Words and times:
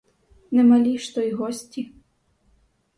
Не 0.59 0.63
малі 0.69 0.97
ж 0.97 1.15
то 1.15 1.21
й 1.21 1.31
гості! 1.31 1.91